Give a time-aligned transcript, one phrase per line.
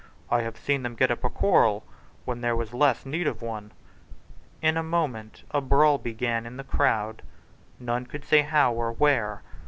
[0.31, 1.85] I have seen them get up a quarrel
[2.25, 3.71] when there was less need of one."
[4.59, 7.21] In a moment a brawl began in the crowd,
[7.79, 9.43] none could say how or where.